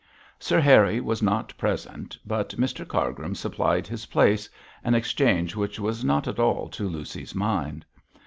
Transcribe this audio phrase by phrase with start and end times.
[0.39, 4.49] Sir Harry was not present, but Mr Cargrim supplied his place,
[4.83, 7.85] an exchange which was not at all to Lucy's mind.